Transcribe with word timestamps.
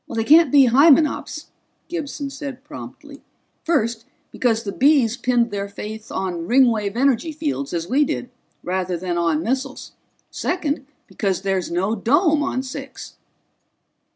"They 0.11 0.23
can't 0.23 0.51
be 0.51 0.65
Hymenops," 0.65 1.49
Gibson 1.87 2.31
said 2.31 2.63
promptly. 2.63 3.21
"First, 3.63 4.05
because 4.31 4.63
the 4.63 4.71
Bees 4.71 5.15
pinned 5.15 5.51
their 5.51 5.69
faith 5.69 6.11
on 6.11 6.47
Ringwave 6.47 6.95
energy 6.97 7.31
fields, 7.31 7.71
as 7.71 7.87
we 7.87 8.03
did, 8.03 8.31
rather 8.63 8.97
than 8.97 9.19
on 9.19 9.43
missiles. 9.43 9.91
Second, 10.31 10.87
because 11.05 11.43
there's 11.43 11.69
no 11.69 11.93
dome 11.93 12.41
on 12.41 12.63
Six." 12.63 13.17